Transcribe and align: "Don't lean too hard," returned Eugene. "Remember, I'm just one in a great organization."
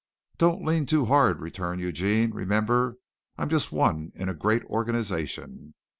"Don't 0.39 0.65
lean 0.65 0.87
too 0.87 1.05
hard," 1.05 1.39
returned 1.41 1.79
Eugene. 1.79 2.31
"Remember, 2.31 2.97
I'm 3.37 3.49
just 3.49 3.71
one 3.71 4.11
in 4.15 4.29
a 4.29 4.33
great 4.33 4.63
organization." 4.63 5.75